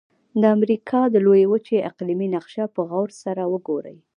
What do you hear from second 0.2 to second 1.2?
د امریکا د